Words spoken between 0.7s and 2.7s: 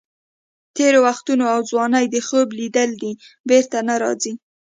تېر وختونه او ځواني د خوب